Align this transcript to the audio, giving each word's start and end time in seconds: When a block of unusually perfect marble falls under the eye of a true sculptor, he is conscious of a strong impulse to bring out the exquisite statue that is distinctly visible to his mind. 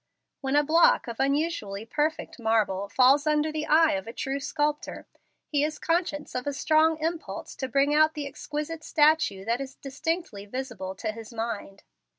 When 0.39 0.55
a 0.55 0.63
block 0.63 1.07
of 1.07 1.19
unusually 1.19 1.85
perfect 1.85 2.39
marble 2.39 2.89
falls 2.89 3.27
under 3.27 3.51
the 3.51 3.67
eye 3.67 3.91
of 3.91 4.07
a 4.07 4.13
true 4.13 4.39
sculptor, 4.39 5.05
he 5.45 5.63
is 5.63 5.77
conscious 5.77 6.33
of 6.33 6.47
a 6.47 6.53
strong 6.53 6.97
impulse 6.97 7.55
to 7.57 7.67
bring 7.67 7.93
out 7.93 8.15
the 8.15 8.25
exquisite 8.25 8.83
statue 8.83 9.45
that 9.45 9.61
is 9.61 9.75
distinctly 9.75 10.47
visible 10.47 10.95
to 10.95 11.11
his 11.11 11.31
mind. 11.31 11.83